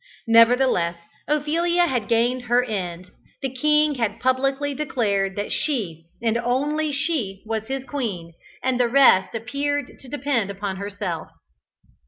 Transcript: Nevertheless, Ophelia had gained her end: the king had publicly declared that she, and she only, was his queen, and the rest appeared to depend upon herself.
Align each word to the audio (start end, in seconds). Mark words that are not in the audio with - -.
Nevertheless, 0.25 0.97
Ophelia 1.27 1.85
had 1.85 2.07
gained 2.07 2.45
her 2.45 2.63
end: 2.63 3.11
the 3.43 3.53
king 3.53 3.93
had 3.93 4.19
publicly 4.19 4.73
declared 4.73 5.35
that 5.35 5.51
she, 5.51 6.05
and 6.23 6.37
she 6.37 6.39
only, 6.39 7.43
was 7.45 7.67
his 7.67 7.85
queen, 7.85 8.33
and 8.63 8.79
the 8.79 8.87
rest 8.89 9.35
appeared 9.35 9.99
to 9.99 10.09
depend 10.09 10.49
upon 10.49 10.77
herself. 10.77 11.27